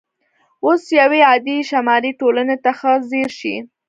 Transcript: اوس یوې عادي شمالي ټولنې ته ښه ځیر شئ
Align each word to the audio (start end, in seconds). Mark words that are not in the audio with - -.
اوس 0.65 0.83
یوې 0.99 1.21
عادي 1.29 1.57
شمالي 1.69 2.11
ټولنې 2.19 2.55
ته 2.63 2.71
ښه 2.79 2.91
ځیر 3.09 3.29
شئ 3.39 3.57